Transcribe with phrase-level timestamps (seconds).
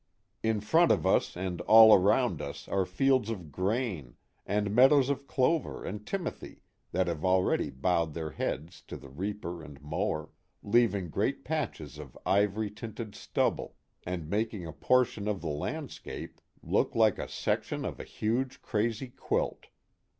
[0.41, 4.15] In front of us and all around us are fields of grain
[4.47, 9.61] and meadows of clover and timothy that have already bowed their heads to the reaper
[9.61, 10.31] and mower,
[10.63, 16.93] leaving great patches of ivory tinted stubble, and making a portion of the landscape look
[16.93, 19.67] j6 402 The Mohawk Valley ^^^| like a section of a huge crazy quilt.